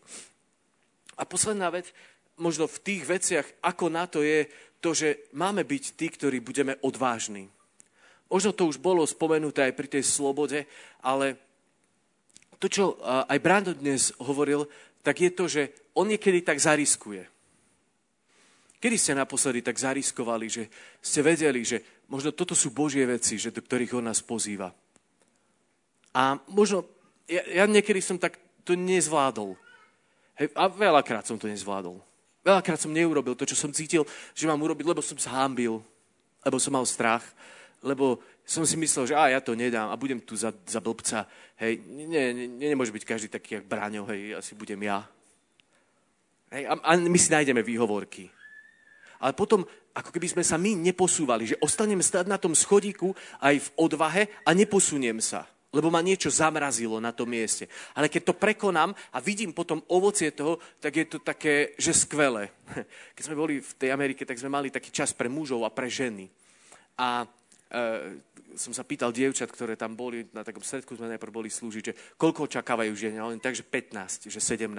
[1.19, 1.93] A posledná vec,
[2.41, 4.49] možno v tých veciach, ako na to je
[4.81, 7.47] to, že máme byť tí, ktorí budeme odvážni.
[8.27, 10.65] Možno to už bolo spomenuté aj pri tej slobode,
[11.05, 11.37] ale
[12.57, 14.65] to, čo aj Brando dnes hovoril,
[15.05, 17.29] tak je to, že on niekedy tak zariskuje.
[18.83, 20.63] Kedy ste naposledy tak zariskovali, že
[20.99, 24.69] ste vedeli, že možno toto sú Božie veci, že do ktorých On nás pozýva.
[26.13, 26.85] A možno,
[27.25, 29.57] ja, ja niekedy som tak to nezvládol.
[30.37, 31.97] Hej, a veľakrát som to nezvládol.
[32.45, 34.05] Veľakrát som neurobil to, čo som cítil,
[34.37, 35.81] že mám urobiť, lebo som zhámbil,
[36.45, 37.25] lebo som mal strach,
[37.81, 41.25] lebo som si myslel, že a ja to nedám a budem tu za, za blbca.
[41.57, 45.01] Hej, nie, nie, nemôže byť každý taký, jak Bráňo, hej, asi budem ja.
[46.53, 48.29] Hej, a, a my si nájdeme výhovorky
[49.23, 49.63] ale potom
[49.95, 54.27] ako keby sme sa my neposúvali, že ostanem stať na tom schodíku aj v odvahe
[54.43, 57.65] a neposuniem sa lebo ma niečo zamrazilo na tom mieste.
[57.97, 62.53] Ale keď to prekonám a vidím potom ovocie toho, tak je to také, že skvelé.
[63.17, 65.89] Keď sme boli v tej Amerike, tak sme mali taký čas pre mužov a pre
[65.89, 66.29] ženy.
[66.93, 67.25] A
[68.53, 71.93] som sa pýtal dievčat, ktoré tam boli, na takom stredku sme najprv boli slúžiť, že
[72.17, 74.69] koľko očakávajú žien, ale takže 15, že 17,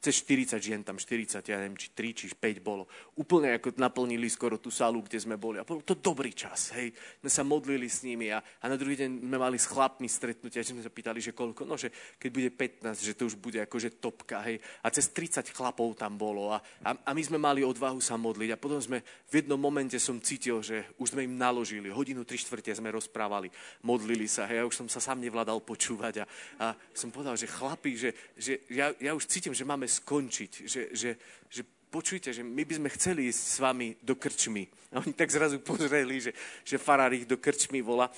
[0.00, 2.88] cez 40 žien tam, 40, ja neviem, či 3, či 5 bolo.
[3.20, 5.60] Úplne ako naplnili skoro tú sálu, kde sme boli.
[5.60, 6.92] A bol to dobrý čas, hej.
[7.20, 10.64] My sa modlili s nimi a, a na druhý deň sme mali s chlapmi stretnutia,
[10.64, 13.60] že sme sa pýtali, že koľko, no, že keď bude 15, že to už bude
[13.60, 14.56] akože topka, hej.
[14.80, 18.56] A cez 30 chlapov tam bolo a, a, a my sme mali odvahu sa modliť
[18.56, 22.70] a potom sme v jednom momente som cítil, že už sme im naložili, hodinu, štvrte
[22.78, 23.50] sme rozprávali
[23.82, 24.46] modlili sa.
[24.46, 26.24] Hej, ja už som sa sám nevládal počúvať a,
[26.62, 30.80] a som povedal, že chlapi, že, že ja, ja už cítim, že máme skončiť, že,
[30.94, 31.10] že,
[31.50, 34.68] že počujte, že my by sme chceli ísť s vami do krčmy.
[34.92, 36.32] A oni tak zrazu pozreli, že,
[36.64, 38.08] že farár ich do krčmy volá.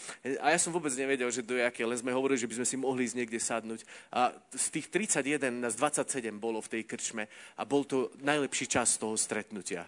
[0.43, 2.77] A ja som vôbec nevedel, že do jaké, len sme hovorili, že by sme si
[2.79, 3.81] mohli ísť niekde sadnúť.
[4.15, 7.27] A z tých 31 nás 27 bolo v tej krčme
[7.59, 9.87] a bol to najlepší čas toho stretnutia.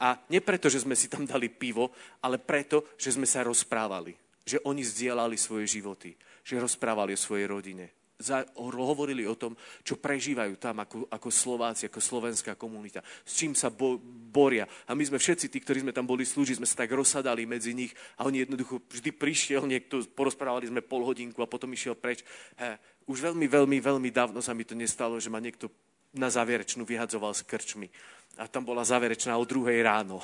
[0.00, 4.12] A nie preto, že sme si tam dali pivo, ale preto, že sme sa rozprávali.
[4.44, 6.12] Že oni zdieľali svoje životy.
[6.44, 7.90] Že rozprávali o svojej rodine.
[8.16, 9.52] Za, hovorili o tom,
[9.84, 14.00] čo prežívajú tam ako, ako Slováci, ako slovenská komunita, s čím sa bo,
[14.32, 14.64] boria.
[14.88, 17.76] A my sme všetci tí, ktorí sme tam boli slúžiť, sme sa tak rozsadali medzi
[17.76, 22.24] nich a oni jednoducho vždy prišiel niekto, porozprávali sme pol hodinku a potom išiel preč.
[22.56, 25.68] He, už veľmi, veľmi, veľmi dávno sa mi to nestalo, že ma niekto
[26.16, 27.92] na záverečnú vyhadzoval s krčmi
[28.36, 30.20] a tam bola záverečná o druhej ráno.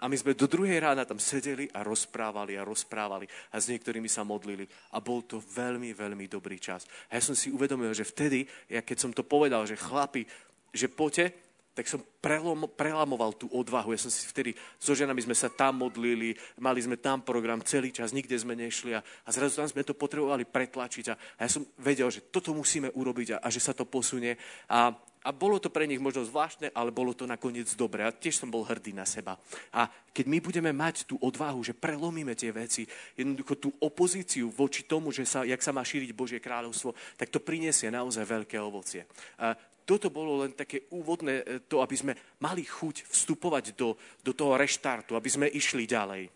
[0.00, 4.08] A my sme do druhej rána tam sedeli a rozprávali a rozprávali a s niektorými
[4.08, 4.64] sa modlili.
[4.96, 6.88] A bol to veľmi, veľmi dobrý čas.
[7.12, 10.24] A ja som si uvedomil, že vtedy, ja keď som to povedal, že chlapi,
[10.72, 13.94] že poďte, tak som prelom, prelamoval tú odvahu.
[13.94, 17.94] Ja som si vtedy, so ženami sme sa tam modlili, mali sme tam program celý
[17.94, 21.50] čas, nikde sme nešli a, a zrazu tam sme to potrebovali pretlačiť a, a ja
[21.50, 24.34] som vedel, že toto musíme urobiť a, a že sa to posunie.
[24.66, 28.08] A, a bolo to pre nich možno zvláštne, ale bolo to nakoniec dobré.
[28.08, 29.36] A tiež som bol hrdý na seba.
[29.68, 29.84] A
[30.16, 32.88] keď my budeme mať tú odvahu, že prelomíme tie veci,
[33.20, 37.36] jednoducho tú opozíciu voči tomu, že sa, jak sa má šíriť Božie kráľovstvo, tak to
[37.36, 39.04] prinesie naozaj veľké ovocie.
[39.36, 39.52] A
[39.90, 44.54] toto bolo len také úvodné, e, to, aby sme mali chuť vstupovať do, do toho
[44.54, 46.30] reštartu, aby sme išli ďalej.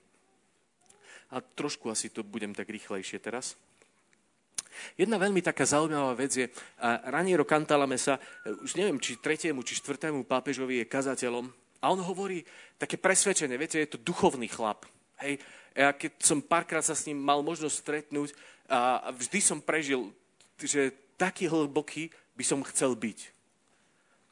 [1.30, 3.54] A trošku asi to budem tak rýchlejšie teraz.
[4.98, 6.50] Jedna veľmi taká zaujímavá vec je,
[7.06, 8.18] Raniero Cantalamessa,
[8.66, 11.46] už neviem, či tretiemu, či štvrtému pápežovi je kazateľom,
[11.78, 12.40] a on hovorí
[12.80, 14.88] také presvedčenie, viete, je to duchovný chlap.
[15.20, 15.36] Hej,
[15.76, 18.32] ja keď som párkrát sa s ním mal možnosť stretnúť,
[18.64, 20.08] a vždy som prežil,
[20.56, 23.33] že taký hlboký by som chcel byť.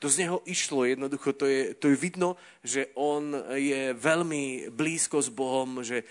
[0.02, 5.22] To z neho išlo jednoducho, to je, to je vidno, že on je veľmi blízko
[5.22, 6.04] s Bohom, že e,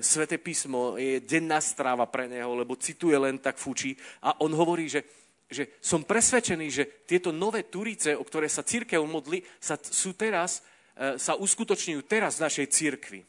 [0.00, 3.92] Svete písmo je denná stráva pre neho, lebo cituje len tak fučí.
[4.24, 5.04] A on hovorí, že,
[5.52, 10.64] že som presvedčený, že tieto nové turice, o ktoré sa církev modli, sa, sú teraz,
[10.96, 13.20] e, sa uskutočňujú teraz v našej církvi.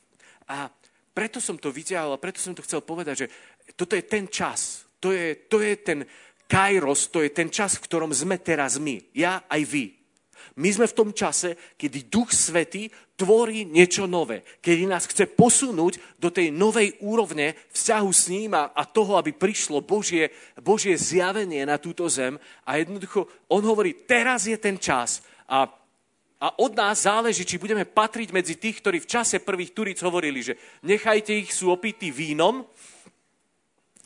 [0.47, 0.71] A
[1.11, 3.31] preto som to vyťahol a preto som to chcel povedať, že
[3.75, 6.07] toto je ten čas, to je, to je ten,
[6.51, 8.99] Kairos to je ten čas, v ktorom sme teraz my.
[9.15, 9.95] Ja aj vy.
[10.59, 14.43] My sme v tom čase, kedy Duch Svetý tvorí niečo nové.
[14.59, 19.31] Kedy nás chce posunúť do tej novej úrovne vzťahu s ním a, a toho, aby
[19.31, 20.27] prišlo Božie,
[20.59, 22.35] Božie zjavenie na túto zem.
[22.67, 25.23] A jednoducho, on hovorí, teraz je ten čas.
[25.47, 25.71] A
[26.41, 30.41] a od nás záleží, či budeme patriť medzi tých, ktorí v čase prvých turíc hovorili,
[30.41, 32.65] že nechajte ich, sú opití vínom,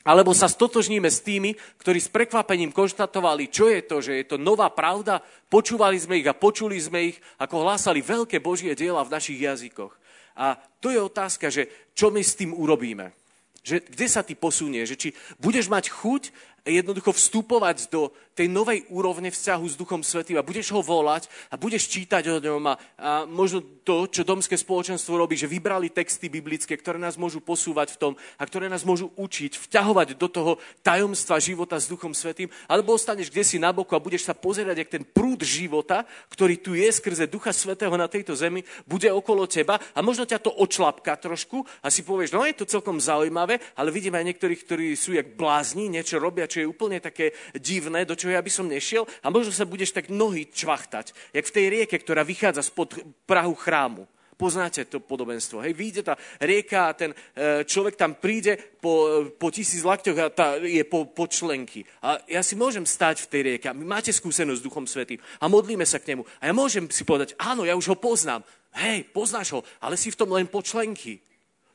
[0.06, 4.38] alebo sa stotožníme s tými, ktorí s prekvapením konštatovali, čo je to, že je to
[4.38, 9.14] nová pravda, počúvali sme ich a počuli sme ich, ako hlásali veľké Božie diela v
[9.18, 9.98] našich jazykoch.
[10.38, 13.18] A to je otázka, že čo my s tým urobíme.
[13.66, 14.86] Že, kde sa ty posunie?
[14.86, 15.10] Že či
[15.42, 16.24] budeš mať chuť
[16.66, 21.56] jednoducho vstupovať do tej novej úrovne vzťahu s Duchom Svetým a budeš ho volať a
[21.56, 26.28] budeš čítať o ňom a, a možno to, čo domské spoločenstvo robí, že vybrali texty
[26.28, 30.52] biblické, ktoré nás môžu posúvať v tom a ktoré nás môžu učiť, vťahovať do toho
[30.84, 34.84] tajomstva života s Duchom Svetým, alebo ostaneš kde si na boku a budeš sa pozerať,
[34.84, 39.48] jak ten prúd života, ktorý tu je skrze Ducha Svetého na tejto zemi, bude okolo
[39.48, 43.64] teba a možno ťa to očlapka trošku a si povieš, no je to celkom zaujímavé,
[43.80, 48.08] ale vidím aj niektorých, ktorí sú jak blázni, niečo robia, čo je úplne také divné,
[48.08, 51.56] do čo ja by som nešiel a možno sa budeš tak nohy čvachtať, jak v
[51.60, 52.96] tej rieke, ktorá vychádza spod
[53.28, 54.08] prahu chrámu.
[54.36, 55.64] Poznáte to podobenstvo.
[55.64, 60.28] Hej, vyjde tá rieka a ten e, človek tam príde po, po tisíc lakťoch a
[60.28, 61.88] tá, je po, po členky.
[62.04, 63.72] A ja si môžem stať v tej rieke.
[63.72, 66.28] My máte skúsenosť s Duchom Svetým a modlíme sa k nemu.
[66.44, 68.44] A ja môžem si povedať, áno, ja už ho poznám.
[68.76, 71.24] Hej, poznáš ho, ale si v tom len po členky.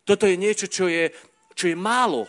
[0.05, 1.09] Toto je niečo, čo je,
[1.57, 2.29] čo je málo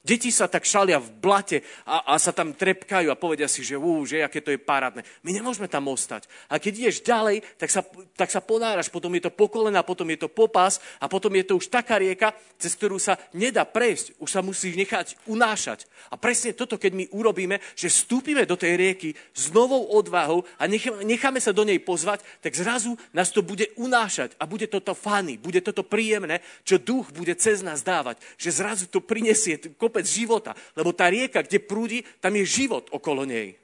[0.00, 3.76] Deti sa tak šalia v blate a, a sa tam trepkajú a povedia si, že
[3.76, 5.04] ú, že aké to je parádne.
[5.20, 6.24] My nemôžeme tam ostať.
[6.48, 7.84] A keď ideš ďalej, tak sa,
[8.16, 11.44] tak sa ponáraš, potom je to po kolena, potom je to popas a potom je
[11.44, 14.16] to už taká rieka, cez ktorú sa nedá prejsť.
[14.16, 15.84] Už sa musíš nechať unášať.
[16.08, 20.64] A presne toto, keď my urobíme, že vstúpime do tej rieky s novou odvahou a
[21.04, 25.36] necháme sa do nej pozvať, tak zrazu nás to bude unášať a bude toto fany,
[25.36, 28.16] bude toto príjemné, čo duch bude cez nás dávať.
[28.40, 30.54] Že zrazu to prinesie kopec života.
[30.78, 33.58] Lebo tá rieka, kde prúdi, tam je život okolo nej.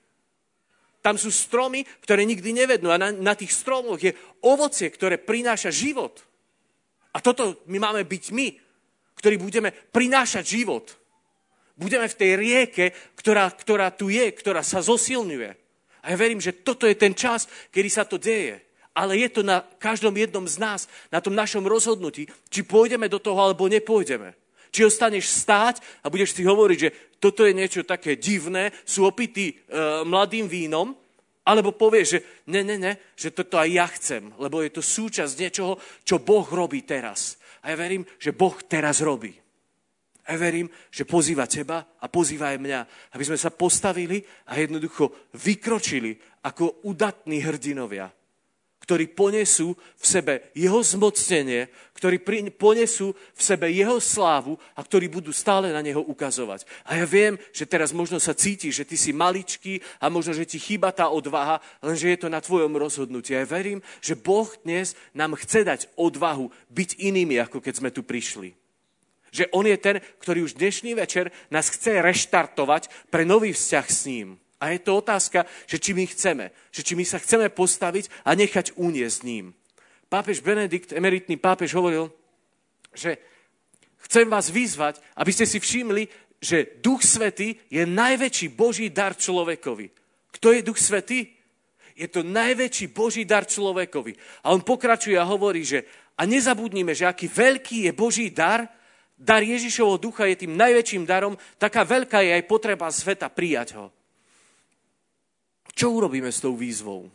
[0.98, 4.10] Tam sú stromy, ktoré nikdy nevednú a na, na tých stromoch je
[4.42, 6.18] ovocie, ktoré prináša život.
[7.14, 8.48] A toto my máme byť my,
[9.22, 10.98] ktorí budeme prinášať život.
[11.78, 15.50] Budeme v tej rieke, ktorá, ktorá tu je, ktorá sa zosilňuje.
[16.02, 18.58] A ja verím, že toto je ten čas, kedy sa to deje.
[18.96, 20.80] Ale je to na každom jednom z nás,
[21.12, 24.32] na tom našom rozhodnutí, či pôjdeme do toho, alebo nepôjdeme.
[24.76, 29.48] Či ostaneš stáť a budeš si hovoriť, že toto je niečo také divné, sú opití
[29.48, 29.54] e,
[30.04, 30.92] mladým vínom,
[31.48, 32.18] alebo povieš, že
[32.52, 36.44] ne, ne, ne, že toto aj ja chcem, lebo je to súčasť niečoho, čo Boh
[36.44, 37.40] robí teraz.
[37.64, 39.32] A ja verím, že Boh teraz robí.
[40.28, 42.80] A ja verím, že pozýva teba a pozýva aj mňa,
[43.16, 44.20] aby sme sa postavili
[44.52, 48.12] a jednoducho vykročili ako udatní hrdinovia
[48.86, 51.66] ktorí ponesú v sebe jeho zmocnenie,
[51.98, 52.22] ktorí
[52.54, 56.62] ponesú v sebe jeho slávu a ktorí budú stále na neho ukazovať.
[56.86, 60.46] A ja viem, že teraz možno sa cítiš, že ty si maličký a možno, že
[60.46, 63.34] ti chýba tá odvaha, lenže je to na tvojom rozhodnutí.
[63.34, 68.06] Ja verím, že Boh dnes nám chce dať odvahu byť inými, ako keď sme tu
[68.06, 68.54] prišli.
[69.34, 74.00] Že On je ten, ktorý už dnešný večer nás chce reštartovať pre nový vzťah s
[74.06, 74.38] ním.
[74.66, 78.34] A je to otázka, že či my chceme, že či my sa chceme postaviť a
[78.34, 79.54] nechať uniesť ním.
[80.10, 82.10] Pápež Benedikt, emeritný pápež, hovoril,
[82.90, 83.22] že
[84.10, 86.10] chcem vás vyzvať, aby ste si všimli,
[86.42, 89.86] že Duch Svetý je najväčší Boží dar človekovi.
[90.34, 91.30] Kto je Duch Svetý?
[91.96, 94.44] Je to najväčší Boží dar človekovi.
[94.44, 98.68] A on pokračuje a hovorí, že a nezabudnime, že aký veľký je Boží dar,
[99.16, 103.92] dar Ježišovho ducha je tým najväčším darom, taká veľká je aj potreba sveta prijať ho.
[105.76, 107.12] Čo urobíme s tou výzvou?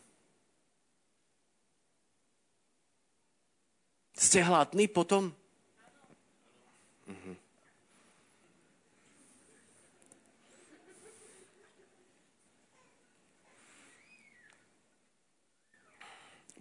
[4.13, 5.33] Ste hladní potom?
[7.09, 7.33] Mhm.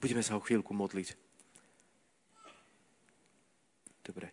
[0.01, 1.13] Budeme sa o chvíľku modliť.
[4.01, 4.33] Dobre.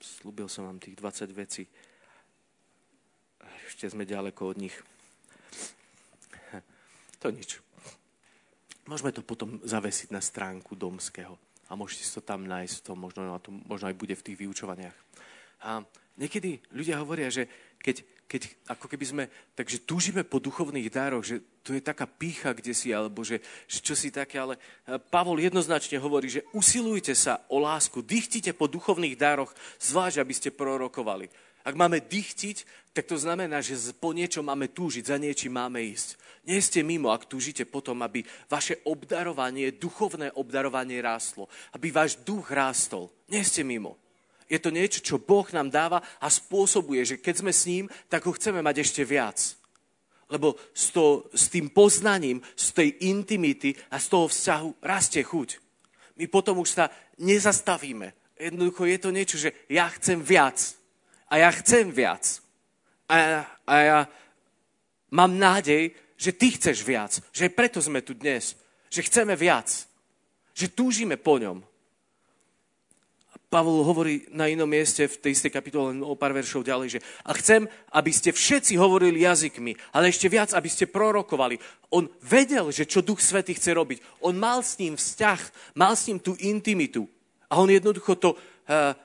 [0.00, 1.68] Slúbil som vám tých 20 vecí
[3.68, 4.76] ešte sme ďaleko od nich.
[7.20, 7.60] To nič.
[8.88, 11.36] Môžeme to potom zavesiť na stránku Domského
[11.68, 14.96] a môžete si to tam nájsť, to možno, to možno aj bude v tých vyučovaniach.
[15.68, 15.84] A
[16.16, 17.44] niekedy ľudia hovoria, že
[17.76, 22.56] keď, keď ako keby sme, takže túžime po duchovných dároch, že tu je taká pícha
[22.56, 24.56] kde si, alebo že, že čo si také, ale
[25.12, 30.48] Pavol jednoznačne hovorí, že usilujte sa o lásku, dychtite po duchovných dároch, zvlášť, aby ste
[30.48, 31.28] prorokovali.
[31.68, 32.64] Ak máme dychtiť,
[32.96, 36.16] tak to znamená, že po niečo máme túžiť, za niečím máme ísť.
[36.48, 41.44] Nie ste mimo, ak túžite potom, aby vaše obdarovanie, duchovné obdarovanie rástlo,
[41.76, 43.12] aby váš duch rástol.
[43.28, 44.00] Nie ste mimo.
[44.48, 48.24] Je to niečo, čo Boh nám dáva a spôsobuje, že keď sme s ním, tak
[48.24, 49.36] ho chceme mať ešte viac.
[50.32, 55.60] Lebo s, to, s tým poznaním, z tej intimity a z toho vzťahu rastie chuť.
[56.16, 56.88] My potom už sa
[57.20, 58.16] nezastavíme.
[58.40, 60.78] Jednoducho je to niečo, že ja chcem viac
[61.28, 62.40] a ja chcem viac.
[63.08, 63.98] A ja, a ja
[65.12, 67.20] mám nádej, že ty chceš viac.
[67.32, 68.56] Že preto sme tu dnes.
[68.88, 69.68] Že chceme viac.
[70.56, 71.64] Že túžime po ňom.
[73.48, 77.32] Pavol hovorí na inom mieste v tej istej kapitole o pár veršov ďalej, že a
[77.32, 77.64] chcem,
[77.96, 81.56] aby ste všetci hovorili jazykmi, ale ešte viac, aby ste prorokovali.
[81.88, 84.04] On vedel, že čo Duch Svety chce robiť.
[84.20, 87.08] On mal s ním vzťah, mal s ním tú intimitu.
[87.48, 88.36] A on jednoducho to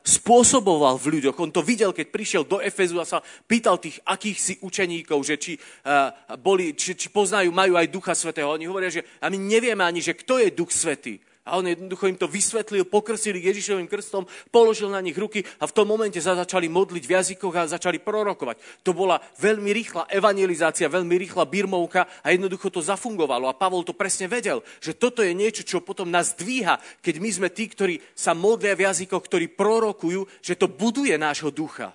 [0.03, 1.39] spôsoboval v ľuďoch.
[1.39, 5.53] On to videl, keď prišiel do Efezu a sa pýtal tých akýchsi učeníkov, že či,
[5.55, 8.51] eh, boli, či, či poznajú, majú aj Ducha Svetého.
[8.51, 11.15] Oni hovoria, že a my nevieme ani, že kto je Duch Svetý.
[11.43, 15.75] A on jednoducho im to vysvetlil, pokrstili Ježišovým krstom, položil na nich ruky a v
[15.75, 18.83] tom momente sa začali modliť v jazykoch a začali prorokovať.
[18.87, 23.51] To bola veľmi rýchla evangelizácia, veľmi rýchla birmovka a jednoducho to zafungovalo.
[23.51, 27.29] A Pavol to presne vedel, že toto je niečo, čo potom nás dvíha, keď my
[27.31, 31.91] sme tí, ktorí sa modlia v jazykoch, ktorí prorokujú, že to buduje nášho ducha.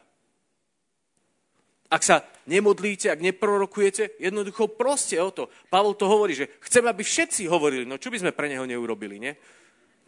[1.88, 5.48] Ak sa nemodlíte, ak neprorokujete, jednoducho proste o to.
[5.72, 7.88] Pavol to hovorí, že chcem, aby všetci hovorili.
[7.88, 9.32] No čo by sme pre neho neurobili, nie?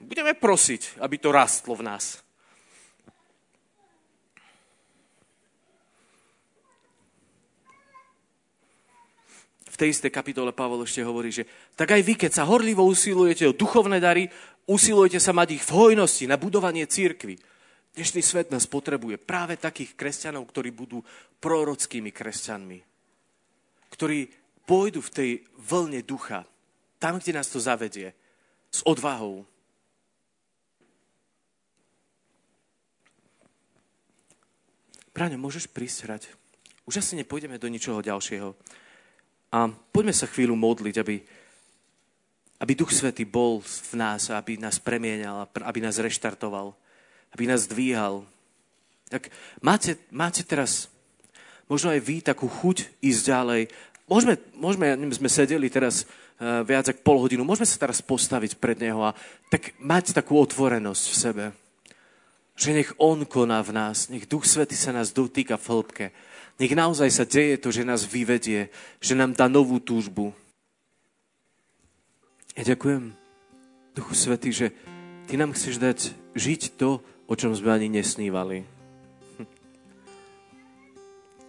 [0.00, 2.20] Budeme prosiť, aby to rastlo v nás.
[9.68, 13.48] V tej istej kapitole Pavol ešte hovorí, že tak aj vy, keď sa horlivo usilujete
[13.48, 14.28] o duchovné dary,
[14.68, 17.40] usilujete sa mať ich v hojnosti na budovanie církvy.
[17.90, 21.02] Dnešný svet nás potrebuje práve takých kresťanov, ktorí budú
[21.42, 22.78] prorockými kresťanmi.
[23.90, 24.30] Ktorí
[24.62, 26.46] pôjdu v tej vlne ducha,
[27.02, 28.14] tam, kde nás to zavedie,
[28.70, 29.42] s odvahou.
[35.10, 36.22] Práňo, môžeš prísť hrať?
[36.86, 38.54] Už asi nepôjdeme do ničoho ďalšieho.
[39.50, 41.16] A poďme sa chvíľu modliť, aby,
[42.62, 46.78] aby Duch Svety bol v nás, aby nás premienal, aby nás reštartoval,
[47.34, 48.26] aby nás dvíhal.
[49.10, 49.30] Tak
[49.62, 50.86] máte, máte teraz
[51.66, 53.62] možno aj vy takú chuť ísť ďalej.
[54.10, 58.78] Môžeme, môžeme sme sedeli teraz uh, viac ako pol hodinu, môžeme sa teraz postaviť pred
[58.78, 59.16] Neho a
[59.50, 61.44] tak mať takú otvorenosť v sebe.
[62.58, 66.06] Že nech On koná v nás, nech Duch Svety sa nás dotýka v hĺbke
[66.60, 68.68] nech naozaj sa deje to, že nás vyvedie,
[69.00, 70.36] že nám dá novú túžbu.
[72.52, 73.16] Ja ďakujem,
[73.96, 74.66] Duchu Svety, že
[75.24, 75.98] Ty nám chceš dať
[76.36, 77.00] žiť to,
[77.30, 78.66] o čom sme ani nesnívali.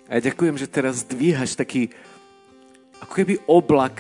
[0.06, 1.90] A ja ďakujem, že teraz dvíhaš taký
[3.02, 3.98] ako keby oblak,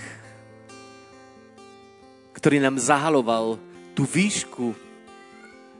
[2.37, 3.57] ktorý nám zahaloval
[3.97, 4.77] tú výšku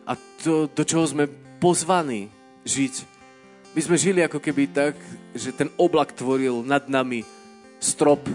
[0.10, 1.30] a to, do čoho sme
[1.62, 2.34] pozvaní
[2.66, 3.06] žiť.
[3.78, 4.98] My sme žili ako keby tak,
[5.38, 7.22] že ten oblak tvoril nad nami
[7.78, 8.26] strop.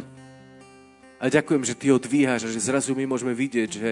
[1.18, 3.90] A ďakujem, že ty ho dvíhaš a že zrazu my môžeme vidieť, že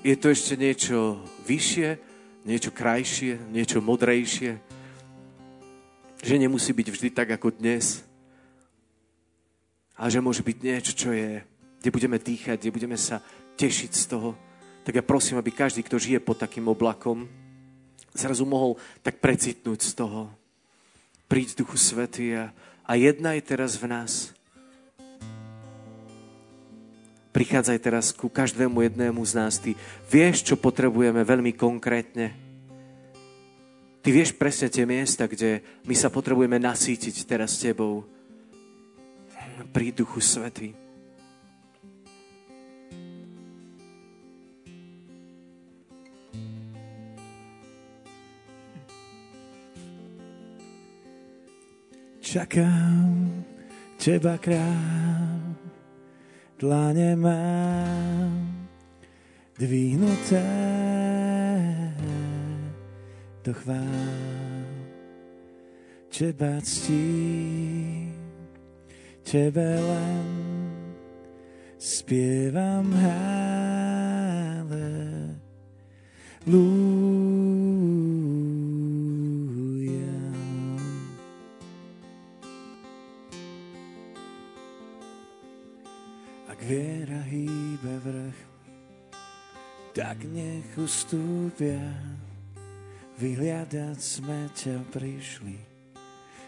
[0.00, 2.11] je to ešte niečo vyššie,
[2.42, 4.58] niečo krajšie, niečo modrejšie.
[6.22, 8.02] Že nemusí byť vždy tak ako dnes.
[9.98, 11.42] A že môže byť niečo, čo je,
[11.82, 13.22] kde budeme dýchať, kde budeme sa
[13.58, 14.34] tešiť z toho.
[14.82, 17.30] Tak ja prosím, aby každý, kto žije pod takým oblakom,
[18.14, 20.30] zrazu mohol tak precitnúť z toho
[21.32, 22.52] príď Duchu Svety a,
[22.84, 24.36] a jednaj teraz v nás.
[27.32, 29.56] Prichádzaj teraz ku každému jednému z nás.
[29.56, 29.72] Ty
[30.12, 32.36] vieš, čo potrebujeme veľmi konkrétne.
[34.04, 38.04] Ty vieš presne tie miesta, kde my sa potrebujeme nasítiť teraz Tebou.
[39.72, 40.82] Príď Duchu Svety.
[52.32, 53.44] Čakám
[54.00, 55.31] teba král,
[56.62, 58.68] dlane mám
[59.58, 60.46] dvihnuté
[63.44, 64.62] do chvál.
[66.18, 68.14] Teba ctím,
[69.26, 70.26] tebe len
[71.82, 72.92] spievam
[76.46, 77.31] hallelujah.
[89.92, 91.84] Tak nech ustúpia,
[93.20, 95.60] vyhliadať sme ťa prišli.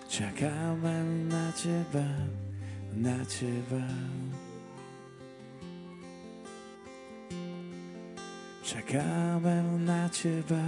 [0.09, 2.09] Čakáme na teba,
[2.97, 3.85] na teba.
[8.65, 10.65] Čakáme na teba.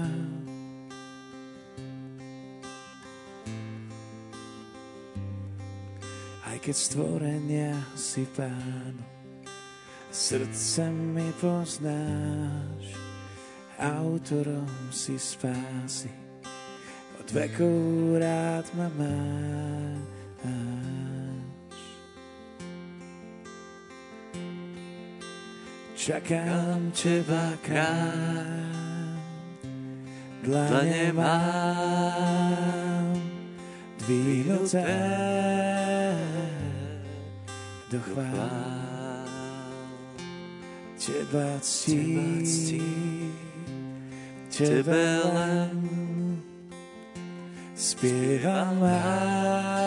[6.45, 9.16] Aj keď stvorenia si pánu,
[10.17, 12.85] Srdce mi poznáš,
[13.77, 16.09] autorom si spásy,
[17.21, 20.09] od vekov rád ma máš.
[25.93, 29.21] Čakám teba kráľ,
[30.41, 33.13] dlane mám,
[34.01, 34.97] dvihnuté
[37.93, 38.86] do chvál
[41.07, 42.83] teba ctí,
[44.51, 45.79] tebe len
[47.79, 49.87] spievam Halleluja.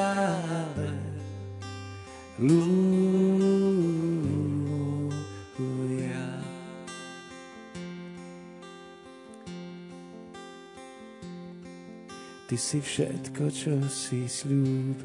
[12.48, 15.04] Ty si všetko, čo si slúbil,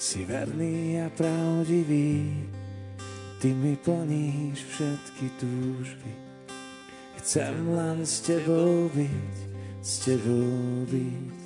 [0.00, 2.32] si verný a pravdivý,
[3.42, 6.14] Ty mi plníš všetky túžby.
[7.18, 9.34] Chcem len s Tebou byť,
[9.82, 11.42] s Tebou byť.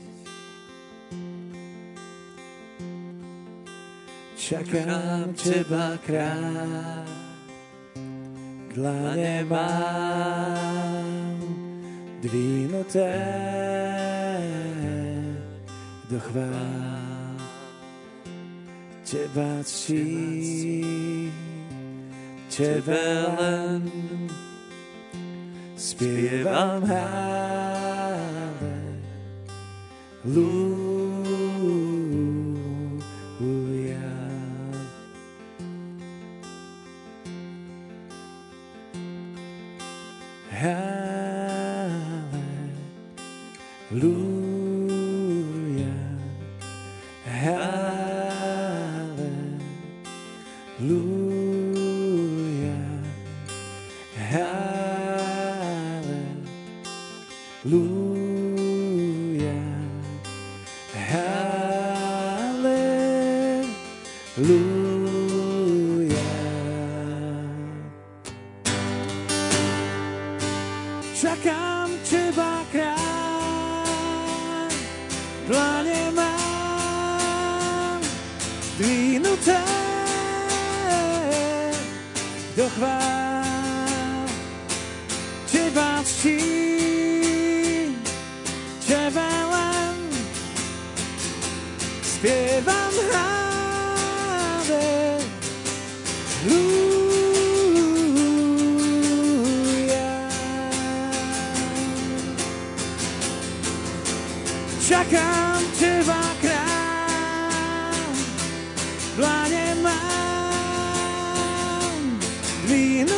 [4.36, 7.08] Čakám Teba, kráľ,
[8.76, 11.40] dlane mám
[12.20, 13.16] dvínuté
[16.12, 17.40] do chvál.
[19.00, 21.32] Teba ctí,
[22.56, 23.84] Tebe len
[25.76, 26.82] spievam
[30.24, 30.85] Halleluja.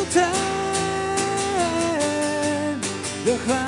[0.08, 0.26] Dvínuté
[3.24, 3.67] do chvál.